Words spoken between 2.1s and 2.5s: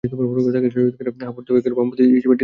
হিসেবে ঠিক ছিল না।